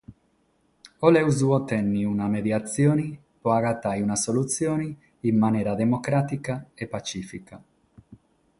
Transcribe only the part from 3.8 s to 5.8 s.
una solutzione in manera